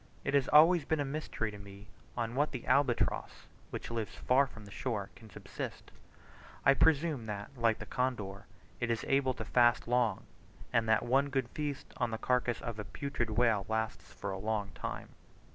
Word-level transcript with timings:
It 0.23 0.33
has 0.33 0.47
always 0.47 0.83
been 0.83 0.99
a 0.99 1.05
mystery 1.05 1.51
to 1.51 1.59
me 1.59 1.85
on 2.17 2.33
what 2.33 2.53
the 2.53 2.65
albatross, 2.65 3.45
which 3.69 3.91
lives 3.91 4.15
far 4.15 4.47
from 4.47 4.65
the 4.65 4.71
shore, 4.71 5.11
can 5.15 5.29
subsist; 5.29 5.91
I 6.65 6.73
presume 6.73 7.27
that, 7.27 7.51
like 7.55 7.77
the 7.77 7.85
condor, 7.85 8.47
it 8.79 8.89
is 8.89 9.05
able 9.07 9.35
to 9.35 9.45
fast 9.45 9.87
long; 9.87 10.23
and 10.73 10.89
that 10.89 11.03
one 11.03 11.29
good 11.29 11.49
feast 11.49 11.93
on 11.97 12.09
the 12.09 12.17
carcass 12.17 12.61
of 12.61 12.79
a 12.79 12.83
putrid 12.83 13.29
whale 13.29 13.63
lasts 13.69 14.11
for 14.11 14.31
a 14.31 14.39
long 14.39 14.71
time. 14.73 15.09